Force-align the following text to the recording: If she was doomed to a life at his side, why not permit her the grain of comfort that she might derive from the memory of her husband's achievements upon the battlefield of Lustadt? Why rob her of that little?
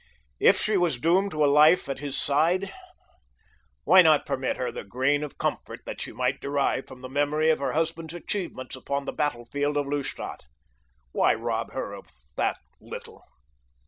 If 0.39 0.57
she 0.59 0.77
was 0.77 0.97
doomed 0.99 1.29
to 1.29 1.45
a 1.45 1.45
life 1.45 1.87
at 1.87 1.99
his 1.99 2.17
side, 2.17 2.73
why 3.83 4.01
not 4.01 4.25
permit 4.25 4.57
her 4.57 4.71
the 4.71 4.83
grain 4.83 5.23
of 5.23 5.37
comfort 5.37 5.81
that 5.85 6.01
she 6.01 6.11
might 6.11 6.41
derive 6.41 6.87
from 6.87 7.01
the 7.01 7.07
memory 7.07 7.51
of 7.51 7.59
her 7.59 7.73
husband's 7.73 8.15
achievements 8.15 8.75
upon 8.75 9.05
the 9.05 9.13
battlefield 9.13 9.77
of 9.77 9.85
Lustadt? 9.85 10.45
Why 11.11 11.35
rob 11.35 11.73
her 11.73 11.93
of 11.93 12.07
that 12.35 12.57
little? 12.79 13.21